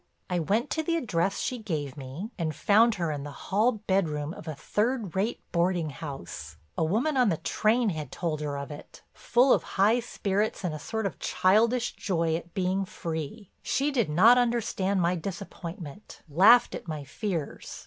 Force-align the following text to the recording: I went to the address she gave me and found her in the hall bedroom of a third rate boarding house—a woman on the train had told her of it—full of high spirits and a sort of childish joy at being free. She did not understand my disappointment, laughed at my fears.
I 0.31 0.39
went 0.39 0.71
to 0.71 0.81
the 0.81 0.95
address 0.97 1.37
she 1.37 1.59
gave 1.59 1.95
me 1.95 2.31
and 2.35 2.55
found 2.55 2.95
her 2.95 3.11
in 3.11 3.21
the 3.23 3.29
hall 3.29 3.73
bedroom 3.73 4.33
of 4.33 4.47
a 4.47 4.55
third 4.55 5.15
rate 5.15 5.43
boarding 5.51 5.91
house—a 5.91 6.83
woman 6.83 7.17
on 7.17 7.29
the 7.29 7.37
train 7.37 7.89
had 7.89 8.11
told 8.11 8.41
her 8.41 8.57
of 8.57 8.71
it—full 8.71 9.53
of 9.53 9.61
high 9.77 9.99
spirits 9.99 10.63
and 10.63 10.73
a 10.73 10.79
sort 10.79 11.05
of 11.05 11.19
childish 11.19 11.93
joy 11.95 12.35
at 12.35 12.55
being 12.55 12.83
free. 12.83 13.51
She 13.61 13.91
did 13.91 14.09
not 14.09 14.39
understand 14.39 15.01
my 15.03 15.15
disappointment, 15.15 16.23
laughed 16.27 16.73
at 16.73 16.87
my 16.87 17.03
fears. 17.03 17.79